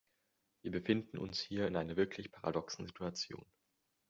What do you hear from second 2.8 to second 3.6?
Situation.